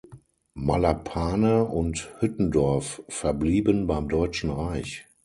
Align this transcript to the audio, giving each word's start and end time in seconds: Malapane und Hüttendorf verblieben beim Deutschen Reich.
Malapane 0.55 1.63
und 1.63 2.09
Hüttendorf 2.19 3.03
verblieben 3.07 3.85
beim 3.85 4.09
Deutschen 4.09 4.49
Reich. 4.49 5.05